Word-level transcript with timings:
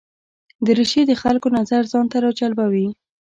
دریشي 0.65 1.01
د 1.07 1.11
خلکو 1.21 1.47
نظر 1.57 1.81
ځان 1.91 2.05
ته 2.11 2.17
راجلبوي. 2.25 2.87